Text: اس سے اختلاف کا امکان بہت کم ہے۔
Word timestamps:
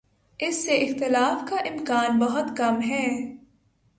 اس 0.39 0.65
سے 0.65 0.77
اختلاف 0.77 1.49
کا 1.49 1.55
امکان 1.55 2.19
بہت 2.19 2.57
کم 2.57 2.81
ہے۔ 2.81 3.07